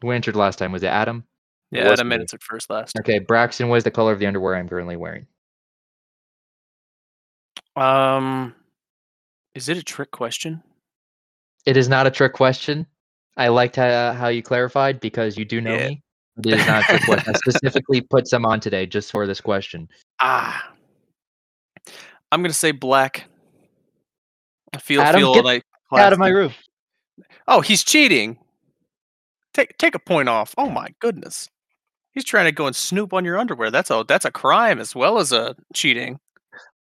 [0.00, 0.72] Who answered last time?
[0.72, 1.24] Was it Adam?
[1.70, 2.14] Yeah, Adam me.
[2.14, 2.96] minutes at first last.
[3.00, 3.68] Okay, Braxton.
[3.68, 5.26] What is the color of the underwear I'm currently wearing?
[7.76, 8.54] Um,
[9.54, 10.62] is it a trick question?
[11.66, 12.86] It is not a trick question.
[13.36, 15.88] I liked how, how you clarified because you do know Yeah.
[15.88, 16.02] me.
[16.44, 17.34] It is not a trick question.
[17.34, 19.88] I specifically put some on today just for this question.
[20.20, 20.72] Ah,
[22.30, 23.24] I'm gonna say black.
[24.72, 26.52] I feel Adam, feel like Out of my room.
[27.46, 28.38] Oh, he's cheating.
[29.52, 30.54] Take take a point off.
[30.56, 31.50] Oh my goodness.
[32.12, 33.70] He's trying to go and snoop on your underwear.
[33.70, 36.18] That's a that's a crime as well as a cheating.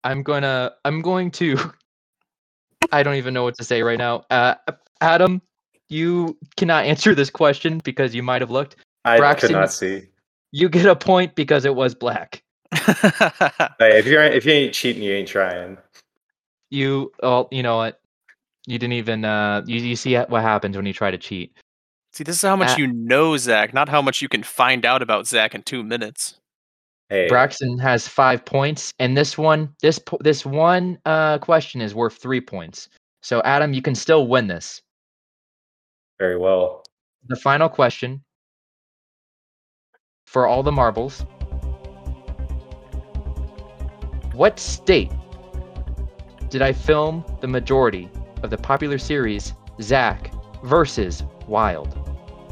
[0.03, 0.73] I'm gonna.
[0.85, 1.57] I'm going to.
[2.91, 4.23] I don't even know what to say right now.
[4.29, 4.55] Uh,
[5.01, 5.41] Adam,
[5.89, 8.75] you cannot answer this question because you might have looked.
[9.05, 10.09] I Braxton- could not see.
[10.51, 12.43] You get a point because it was black.
[13.79, 15.77] Hey, if you're if you ain't cheating, you ain't trying.
[16.69, 17.11] You.
[17.21, 17.99] Oh, you know what?
[18.65, 21.53] You didn't even uh you, you see what happens when you try to cheat.
[22.13, 24.85] See, this is how much Uh, you know Zach, not how much you can find
[24.85, 26.39] out about Zach in two minutes.
[27.13, 32.15] Hey, Braxton has five points, and this one, this this one uh, question is worth
[32.15, 32.89] three points.
[33.21, 34.81] So Adam, you can still win this.
[36.17, 36.83] very well.
[37.27, 38.23] The final question
[40.25, 41.23] for all the marbles:
[44.33, 45.11] What state
[46.49, 48.09] did I film the majority
[48.41, 51.95] of the popular series Zach versus Wild?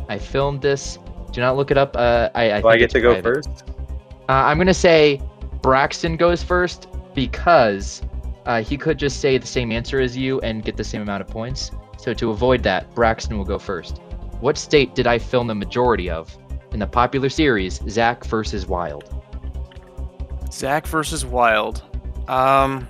[0.08, 1.00] I filmed this.
[1.32, 1.96] Do not look it up.
[1.96, 3.44] Uh, I, I Do I get to go private.
[3.44, 3.71] first?
[4.30, 5.22] Uh, I'm gonna say
[5.62, 8.02] Braxton goes first because
[8.46, 11.22] uh, he could just say the same answer as you and get the same amount
[11.22, 11.72] of points.
[11.98, 14.00] So to avoid that, Braxton will go first.
[14.40, 16.36] What state did I film the majority of
[16.72, 19.14] in the popular series Zach versus Wild?
[20.52, 21.84] Zach versus Wild.
[22.28, 22.88] Um,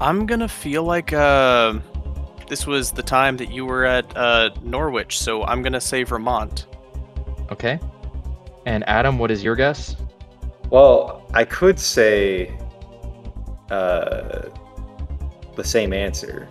[0.00, 1.78] I'm gonna feel like uh,
[2.48, 6.66] this was the time that you were at uh, Norwich, so I'm gonna say Vermont.
[7.50, 7.78] Okay.
[8.66, 9.96] And Adam, what is your guess?
[10.70, 12.56] Well, I could say
[13.70, 14.48] uh,
[15.56, 16.48] the same answer.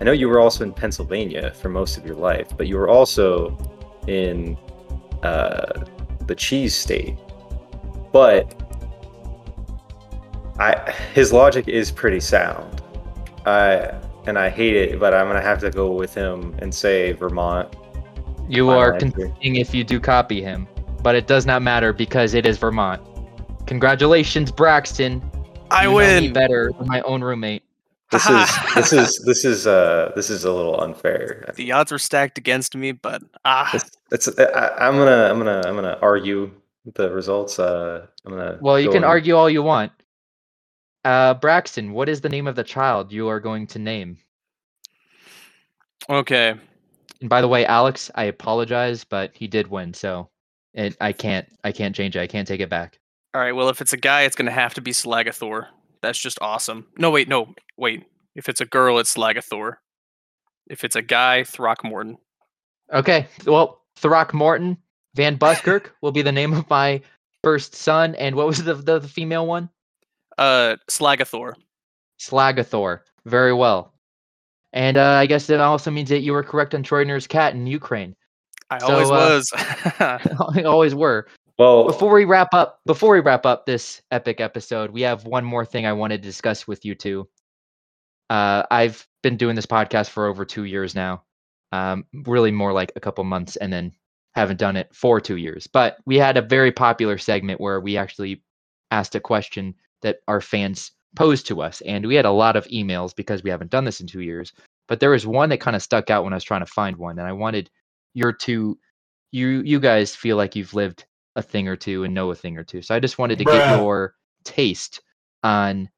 [0.00, 2.88] I know you were also in Pennsylvania for most of your life, but you were
[2.88, 3.56] also
[4.06, 4.56] in
[5.22, 5.84] uh,
[6.26, 7.18] the cheese state.
[8.12, 8.54] But
[10.58, 12.82] I, his logic is pretty sound.
[13.46, 13.94] I
[14.26, 17.74] and I hate it, but I'm gonna have to go with him and say Vermont.
[18.48, 19.32] You are answer.
[19.40, 20.66] if you do copy him,
[21.02, 23.00] but it does not matter because it is Vermont.
[23.66, 25.22] Congratulations, Braxton.
[25.70, 26.32] I You know me win.
[26.32, 27.62] better than my own roommate.
[28.10, 31.52] This is this is this is uh this is a little unfair.
[31.54, 35.62] The odds were stacked against me, but ah, It's, it's I, I'm gonna I'm gonna
[35.64, 36.50] I'm gonna argue
[36.96, 37.60] the results.
[37.60, 38.58] Uh, I'm gonna.
[38.60, 39.92] Well, you go can and- argue all you want.
[41.04, 44.18] Uh, Braxton, what is the name of the child you are going to name?
[46.08, 46.54] okay.
[47.20, 50.28] And by the way, Alex, I apologize, but he did win, so
[50.74, 52.20] it, I can't I can't change it.
[52.20, 52.98] I can't take it back.
[53.34, 53.52] All right.
[53.52, 55.66] Well, if it's a guy, it's gonna have to be Slagathor.
[56.02, 56.86] That's just awesome.
[56.96, 58.04] No, wait, no, wait.
[58.34, 59.76] If it's a girl, it's Slagathor.
[60.68, 62.18] If it's a guy, Throckmorton.
[62.92, 64.78] Okay, well, Throckmorton
[65.14, 67.02] Van Buskirk will be the name of my
[67.42, 69.68] first son, and what was the the, the female one?
[70.38, 71.54] Uh, Slagathor.
[72.20, 73.00] Slagathor.
[73.26, 73.92] Very well.
[74.72, 77.66] And uh, I guess it also means that you were correct on Schrodinger's cat in
[77.66, 78.14] Ukraine.
[78.70, 79.42] I So, always uh,
[80.00, 80.54] was.
[80.56, 81.26] You always were.
[81.60, 85.44] Well, before we wrap up before we wrap up this epic episode we have one
[85.44, 87.28] more thing i want to discuss with you two
[88.30, 91.22] uh, i've been doing this podcast for over two years now
[91.72, 93.92] um, really more like a couple months and then
[94.34, 97.94] haven't done it for two years but we had a very popular segment where we
[97.94, 98.42] actually
[98.90, 102.66] asked a question that our fans posed to us and we had a lot of
[102.68, 104.54] emails because we haven't done this in two years
[104.88, 106.96] but there was one that kind of stuck out when i was trying to find
[106.96, 107.68] one and i wanted
[108.14, 108.78] your two
[109.32, 111.04] you you guys feel like you've lived
[111.36, 112.82] a thing or two and know a thing or two.
[112.82, 115.00] So I just wanted to get your taste
[115.42, 115.88] on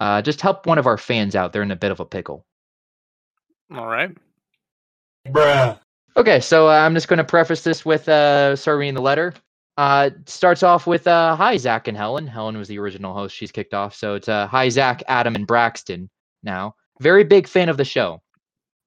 [0.00, 1.52] uh, just help one of our fans out.
[1.52, 2.46] They're in a bit of a pickle.
[3.74, 4.16] All right.
[5.26, 5.78] Bruh.
[6.16, 9.34] Okay, so uh, I'm just going to preface this with uh, start reading the letter.
[9.76, 12.26] Uh, starts off with uh, Hi, Zach and Helen.
[12.26, 13.36] Helen was the original host.
[13.36, 13.94] She's kicked off.
[13.94, 16.10] So it's uh, Hi, Zach, Adam, and Braxton
[16.42, 16.74] now.
[17.00, 18.20] Very big fan of the show.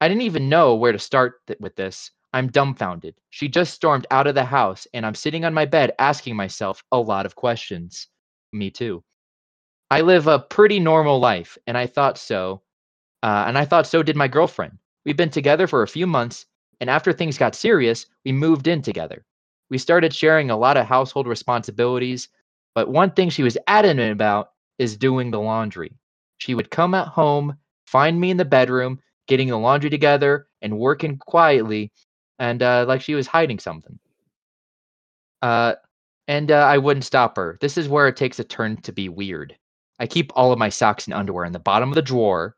[0.01, 2.11] I didn't even know where to start th- with this.
[2.33, 3.15] I'm dumbfounded.
[3.29, 6.83] She just stormed out of the house, and I'm sitting on my bed asking myself
[6.91, 8.07] a lot of questions.
[8.53, 9.03] Me too.
[9.89, 12.61] I live a pretty normal life, and I thought so.
[13.21, 14.77] Uh, and I thought so did my girlfriend.
[15.05, 16.45] We've been together for a few months,
[16.79, 19.25] and after things got serious, we moved in together.
[19.69, 22.29] We started sharing a lot of household responsibilities,
[22.73, 25.97] but one thing she was adamant about is doing the laundry.
[26.37, 30.79] She would come at home, find me in the bedroom, getting the laundry together, and
[30.79, 31.91] working quietly,
[32.41, 33.99] and uh, like she was hiding something.
[35.43, 35.75] Uh,
[36.27, 37.57] and uh, I wouldn't stop her.
[37.61, 39.55] This is where it takes a turn to be weird.
[39.99, 42.57] I keep all of my socks and underwear in the bottom of the drawer,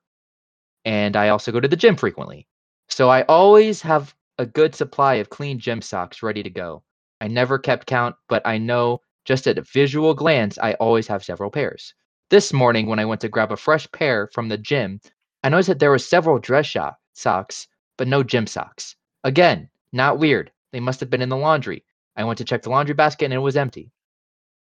[0.86, 2.48] and I also go to the gym frequently.
[2.88, 6.84] So I always have a good supply of clean gym socks ready to go.
[7.20, 11.26] I never kept count, but I know just at a visual glance, I always have
[11.26, 11.94] several pairs.
[12.30, 15.02] This morning, when I went to grab a fresh pair from the gym,
[15.44, 17.68] I noticed that there were several dress shop socks,
[17.98, 18.96] but no gym socks.
[19.26, 20.52] Again, not weird.
[20.72, 21.84] They must have been in the laundry.
[22.16, 23.92] I went to check the laundry basket and it was empty.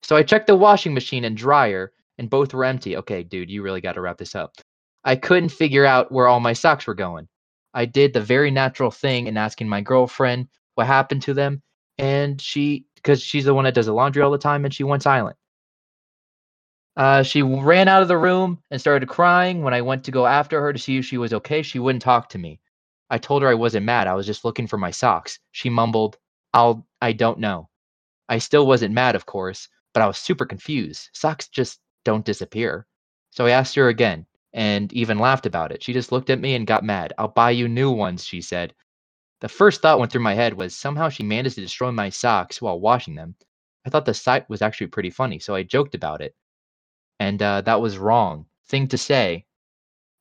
[0.03, 2.97] So I checked the washing machine and dryer, and both were empty.
[2.97, 4.55] Okay, dude, you really got to wrap this up.
[5.05, 7.29] I couldn't figure out where all my socks were going.
[7.75, 11.63] I did the very natural thing in asking my girlfriend what happened to them,
[11.99, 14.85] and she, because she's the one that does the laundry all the time, and she
[14.85, 15.37] went silent.
[16.97, 19.63] Uh, she ran out of the room and started crying.
[19.63, 22.03] When I went to go after her to see if she was okay, she wouldn't
[22.03, 22.61] talk to me.
[23.11, 24.07] I told her I wasn't mad.
[24.09, 25.39] I was just looking for my socks.
[25.53, 26.19] She mumbled,
[26.53, 27.69] "I'll I don't know."
[28.29, 31.11] I still wasn't mad, of course, but I was super confused.
[31.13, 32.87] Socks just don't disappear.
[33.31, 35.83] So I asked her again and even laughed about it.
[35.83, 37.13] She just looked at me and got mad.
[37.19, 38.75] "I'll buy you new ones," she said.
[39.41, 42.63] The first thought went through my head was somehow she managed to destroy my socks
[42.63, 43.37] while washing them.
[43.87, 46.35] I thought the sight was actually pretty funny, so I joked about it.
[47.21, 49.47] And uh, that was wrong thing to say.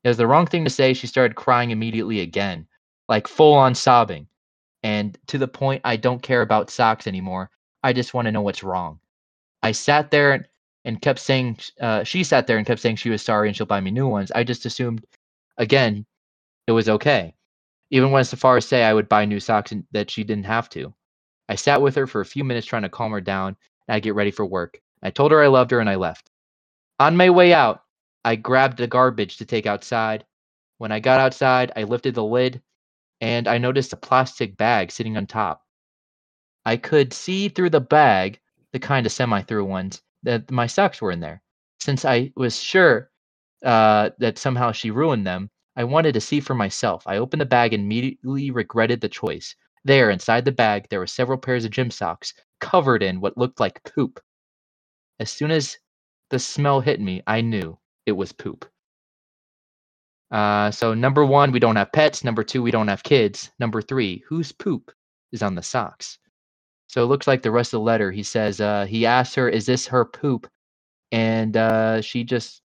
[0.03, 0.93] It was the wrong thing to say.
[0.93, 2.67] She started crying immediately again,
[3.07, 4.27] like full on sobbing.
[4.83, 7.49] And to the point, I don't care about socks anymore.
[7.83, 8.99] I just want to know what's wrong.
[9.63, 10.45] I sat there
[10.83, 13.65] and, kept saying, uh, she sat there and kept saying she was sorry and she'll
[13.65, 14.31] buy me new ones.
[14.31, 15.05] I just assumed,
[15.57, 16.05] again,
[16.67, 17.33] it was okay.
[17.89, 20.45] Even went so far as say I would buy new socks and that she didn't
[20.45, 20.93] have to.
[21.49, 23.55] I sat with her for a few minutes trying to calm her down
[23.87, 24.79] and I'd get ready for work.
[25.01, 26.29] I told her I loved her and I left.
[26.99, 27.83] On my way out,
[28.23, 30.25] I grabbed the garbage to take outside.
[30.77, 32.61] When I got outside, I lifted the lid
[33.21, 35.63] and I noticed a plastic bag sitting on top.
[36.65, 38.39] I could see through the bag,
[38.73, 41.41] the kind of semi through ones, that my socks were in there.
[41.79, 43.11] Since I was sure
[43.63, 47.03] uh, that somehow she ruined them, I wanted to see for myself.
[47.05, 49.55] I opened the bag and immediately regretted the choice.
[49.83, 53.59] There, inside the bag, there were several pairs of gym socks covered in what looked
[53.59, 54.19] like poop.
[55.19, 55.77] As soon as
[56.29, 58.65] the smell hit me, I knew it was poop.
[60.35, 62.21] Uh, so number one, we don't have pets.
[62.21, 63.51] Number two, we don't have kids.
[63.57, 64.91] Number three, whose poop
[65.31, 66.19] is on the socks?
[66.87, 68.11] So it looks like the rest of the letter.
[68.11, 70.45] He says uh, he asked her, "Is this her poop?"
[71.13, 72.61] And uh, she just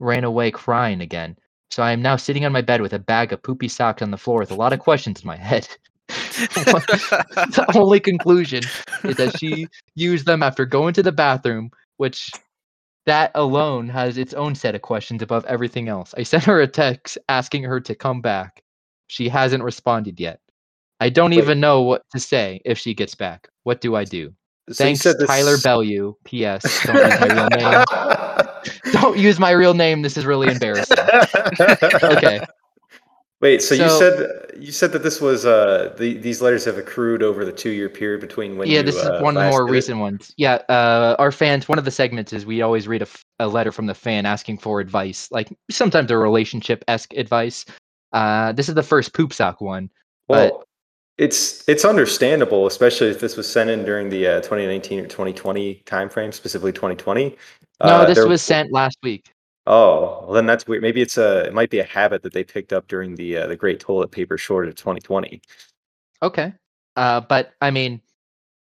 [0.00, 1.36] ran away crying again.
[1.70, 4.10] So I am now sitting on my bed with a bag of poopy socks on
[4.10, 5.68] the floor with a lot of questions in my head.
[6.08, 8.62] the only conclusion
[9.04, 12.30] is that she used them after going to the bathroom, which
[13.08, 16.14] that alone has its own set of questions above everything else.
[16.18, 18.62] I sent her a text asking her to come back.
[19.06, 20.40] She hasn't responded yet.
[21.00, 21.38] I don't Wait.
[21.38, 23.48] even know what to say if she gets back.
[23.62, 24.34] What do I do?
[24.70, 26.16] So Thanks, this- Tyler Bellew.
[26.24, 26.84] P.S.
[26.84, 27.84] Don't use my real name.
[28.92, 30.02] Don't use my real name.
[30.02, 30.96] This is really embarrassing.
[32.02, 32.40] Okay.
[33.40, 37.22] Wait, so, you said you said that this was uh the, these letters have accrued
[37.22, 39.48] over the two year period between when yeah, you, this is uh, one of the
[39.50, 40.34] more recent ones.
[40.36, 41.68] Yeah, uh, our fans.
[41.68, 44.26] One of the segments is we always read a, f- a letter from the fan
[44.26, 47.64] asking for advice, like sometimes a relationship esque advice.
[48.12, 49.88] Uh, this is the first poop sock one.
[50.26, 50.64] but- Well,
[51.18, 55.82] it's it's understandable, especially if this was sent in during the uh, 2019 or 2020
[55.84, 57.36] timeframe, specifically 2020.
[57.84, 59.24] No, Uh, this there- was sent last week.
[59.70, 60.82] Oh, well, then that's weird.
[60.82, 63.46] Maybe it's a it might be a habit that they picked up during the uh,
[63.46, 65.42] the Great Toilet Paper Shortage of 2020.
[66.22, 66.54] Okay.
[66.96, 68.00] Uh, but I mean,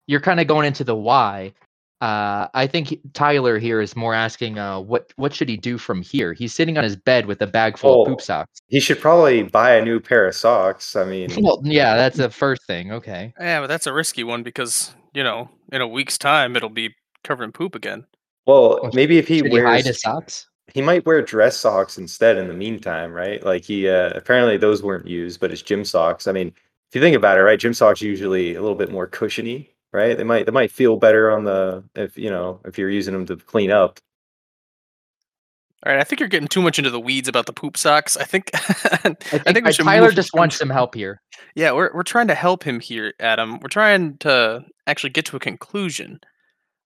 [0.08, 1.54] you're kind of going into the why.
[2.02, 5.78] Uh, I think he- Tyler here is more asking, uh, what what should he do
[5.78, 6.34] from here?
[6.34, 8.02] He's sitting on his bed with a bag full Oh.
[8.04, 8.60] of poop socks.
[8.68, 10.96] He should probably buy a new pair of socks.
[10.96, 12.92] I mean, Well, yeah, that's the first thing.
[12.94, 13.32] Okay.
[13.40, 16.96] Yeah, but that's a risky one because you know in a week's time it'll be
[17.24, 18.06] covered in poop again.
[18.48, 20.48] well, Well, maybe if he Should he hide wears his socks?
[20.74, 23.44] He might wear dress socks instead in the meantime, right?
[23.44, 26.28] Like he uh, apparently those weren't used, but his gym socks.
[26.28, 28.92] I mean, if you think about it, right, gym socks are usually a little bit
[28.92, 30.18] more cushiony, right?
[30.18, 33.26] They might they might feel better on the if you know if you're using them
[33.28, 34.00] to clean up.
[35.86, 38.18] All right, I think you're getting too much into the weeds about the poop socks.
[38.18, 41.22] I think I I think, we uh, should Tyler just wants some help here.
[41.56, 43.60] Yeah, we're we're trying to help him here, Adam.
[43.60, 46.20] We're trying to actually get to a conclusion.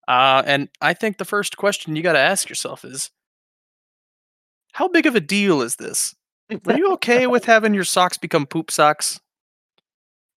[0.07, 3.09] Uh, and I think the first question you got to ask yourself is,
[4.73, 6.13] how big of a deal is this?
[6.67, 9.19] Are you okay with having your socks become poop socks?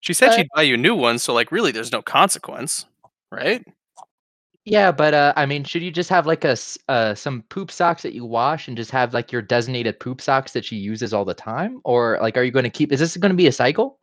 [0.01, 2.87] She said Uh, she'd buy you new ones, so like really, there's no consequence,
[3.33, 3.67] right?
[4.65, 6.57] Yeah, but uh, I mean, should you just have like a
[6.89, 10.53] uh, some poop socks that you wash and just have like your designated poop socks
[10.53, 12.93] that she uses all the time, or like are you going to keep?
[12.93, 14.01] Is this going to be a cycle?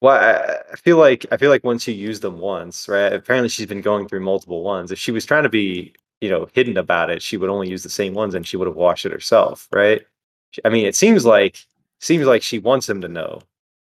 [0.00, 3.12] Well, I, I feel like I feel like once you use them once, right?
[3.12, 4.90] Apparently, she's been going through multiple ones.
[4.90, 7.82] If she was trying to be, you know, hidden about it, she would only use
[7.82, 10.02] the same ones, and she would have washed it herself, right?
[10.64, 11.64] I mean, it seems like
[12.00, 13.40] seems like she wants him to know,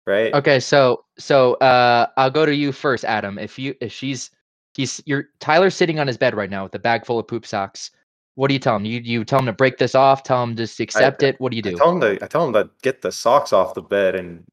[0.06, 0.34] right?
[0.34, 3.40] Okay, so so uh, I'll go to you first, Adam.
[3.40, 4.32] If you if she's
[4.76, 7.46] he's you're Tyler's sitting on his bed right now with a bag full of poop
[7.46, 7.92] socks.
[8.36, 8.86] What do you tell him?
[8.86, 10.24] You you tell him to break this off.
[10.24, 11.40] Tell him just accept it.
[11.42, 13.52] What do you do I tell him to I tell him to get the socks
[13.52, 14.46] off the bed and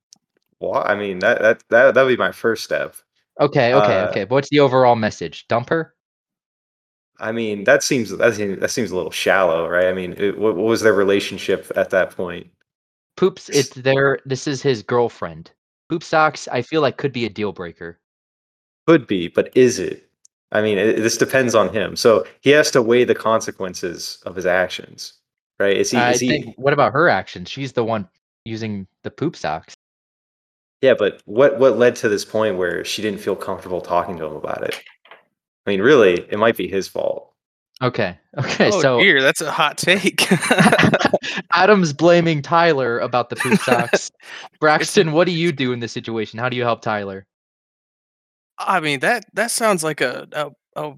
[0.59, 2.97] well, I mean that that that that'd be my first step.
[3.39, 4.24] Okay, okay, uh, okay.
[4.24, 5.47] But what's the overall message?
[5.49, 5.95] Dump her.
[7.19, 9.87] I mean that seems that seems, that seems a little shallow, right?
[9.87, 12.49] I mean, it, what, what was their relationship at that point?
[13.17, 13.49] Poops.
[13.49, 14.19] It's their.
[14.27, 15.51] This is his girlfriend.
[15.89, 16.49] Poop socks.
[16.49, 17.99] I feel like could be a deal breaker.
[18.87, 20.09] Could be, but is it?
[20.53, 21.97] I mean, it, this depends on him.
[21.97, 25.14] So he has to weigh the consequences of his actions,
[25.59, 25.77] right?
[25.77, 25.97] Is he?
[25.97, 26.55] I Is he?
[26.57, 27.51] What about her actions?
[27.51, 28.09] She's the one
[28.45, 29.75] using the poop socks.
[30.83, 34.27] Yeah, but what what led to this point where she didn't feel comfortable talking to
[34.27, 34.81] him about it?
[35.67, 37.33] I mean, really, it might be his fault.
[37.83, 38.19] Okay.
[38.39, 38.69] Okay.
[38.71, 40.31] oh so dear, that's a hot take.
[41.53, 44.11] Adam's blaming Tyler about the poop socks.
[44.61, 46.39] Braxton, what do you do in this situation?
[46.39, 47.25] How do you help Tyler?
[48.59, 50.93] I mean that that sounds like a, a, a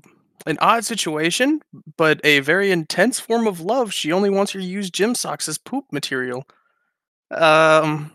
[0.47, 1.61] an odd situation,
[1.97, 3.95] but a very intense form of love.
[3.95, 6.45] She only wants her to use gym socks as poop material.
[7.31, 8.11] Um,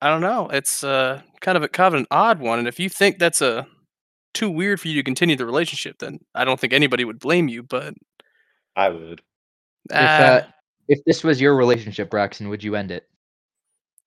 [0.00, 0.48] I don't know.
[0.48, 3.40] It's uh, kind of a kind of an odd one, and if you think that's
[3.40, 3.68] a
[4.34, 7.48] too weird for you to continue the relationship, then I don't think anybody would blame
[7.48, 7.62] you.
[7.62, 7.94] But
[8.76, 9.22] I would.
[9.90, 10.42] If uh, uh,
[10.88, 13.08] if this was your relationship, Braxton, would you end it?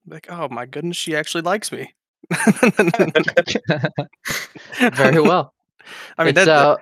[0.07, 1.93] like, oh my goodness, she actually likes me.
[4.93, 5.53] Very well.
[6.17, 6.78] I mean, it's that, uh,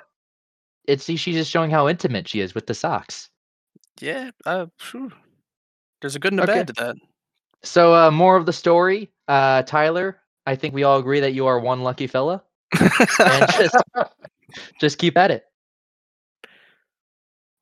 [0.85, 3.29] it's she's just showing how intimate she is with the socks.
[3.99, 4.31] yeah.
[4.45, 5.11] Uh, phew.
[6.01, 6.55] There's a good and a Okay.
[6.55, 6.95] bad to that.
[7.63, 10.19] So, uh, more of the story, uh, Tyler.
[10.45, 12.43] I think we all agree that you are one lucky fella,
[12.81, 13.75] and just
[14.79, 15.45] just keep at it.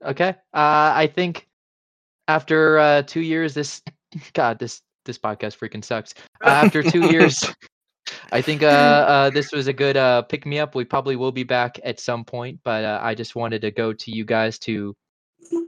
[0.04, 0.30] Okay.
[0.54, 1.48] Uh, I think
[2.28, 3.82] after uh, two years, this
[4.34, 6.14] God, this this podcast freaking sucks.
[6.44, 7.44] Uh, after two years,
[8.32, 10.76] I think uh, uh, this was a good uh, pick me up.
[10.76, 13.94] We probably will be back at some point, but uh, I just wanted to go
[13.94, 14.96] to you guys to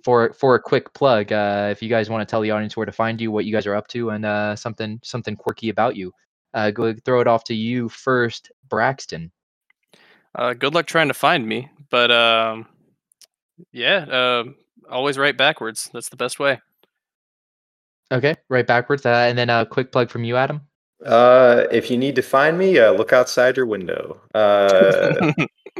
[0.04, 1.32] for for a quick plug.
[1.32, 3.54] Uh, if you guys want to tell the audience where to find you, what you
[3.54, 6.12] guys are up to, and uh, something something quirky about you,
[6.54, 9.32] uh, go throw it off to you first, Braxton.
[10.36, 12.66] Uh, good luck trying to find me, but um,
[13.72, 14.44] yeah, uh,
[14.90, 15.90] always write backwards.
[15.94, 16.60] That's the best way.
[18.12, 20.62] Okay, right backwards, uh, and then a quick plug from you, Adam.
[21.06, 24.22] Uh, if you need to find me, uh, look outside your window.
[24.34, 25.34] Uh,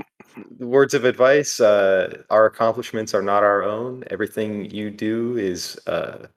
[0.60, 4.04] words of advice: uh, Our accomplishments are not our own.
[4.10, 6.28] Everything you do is uh,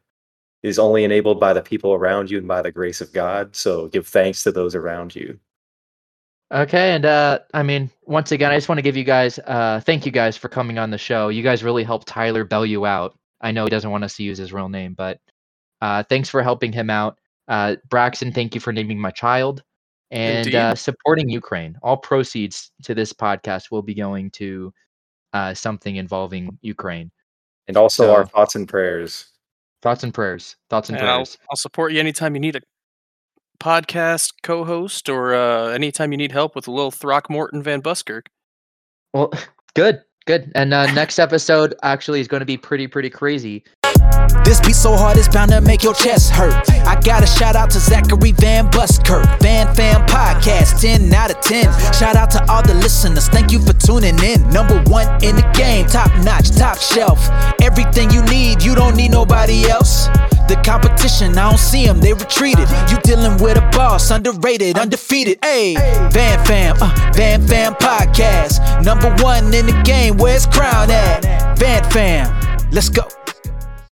[0.67, 3.55] is only enabled by the people around you and by the grace of God.
[3.55, 5.39] So give thanks to those around you.
[6.53, 9.81] Okay, and uh, I mean, once again, I just want to give you guys, uh,
[9.85, 11.29] thank you guys for coming on the show.
[11.29, 13.19] You guys really helped Tyler bail you out.
[13.41, 15.21] I know he doesn't want us to use his real name, but
[15.81, 17.19] uh, thanks for helping him out.
[17.49, 19.63] Uh, Braxton, thank you for naming my child
[20.11, 21.77] and uh, supporting Ukraine.
[21.83, 24.73] All proceeds to this podcast will be going to
[25.33, 27.11] uh, something involving Ukraine.
[27.69, 29.27] And also our thoughts and prayers.
[29.87, 30.57] Thoughts and prayers.
[30.69, 31.39] Thoughts and And I'll, prayers.
[31.49, 32.61] I'll support you anytime you need a
[33.61, 38.27] podcast co-host or uh, anytime you need help with a little Throckmorton Van Buskirk.
[39.15, 39.33] Well,
[39.77, 40.51] good, good.
[40.57, 43.63] And uh, next episode actually is going to be pretty, pretty crazy.
[44.45, 46.69] This beat so hard it's bound to make your chest hurt.
[46.85, 51.41] I got a shout out to Zachary Van Buskirk, Van Fam Podcast, 10 out of
[51.43, 51.65] 10.
[51.93, 54.49] Shout out to all the listeners, thank you for tuning in.
[54.51, 57.19] Number one in the game, top notch, top shelf.
[57.67, 60.07] Everything you need, you don't need nobody else.
[60.47, 62.69] The competition, I don't see them, they retreated.
[62.89, 65.41] You dealing with a boss, underrated, undefeated.
[65.43, 65.75] Hey,
[66.13, 68.85] Van Fam, uh, Van Fam Podcast.
[68.85, 71.59] Number one in the game, where's Crown at?
[71.59, 73.03] Van Fam, let's go.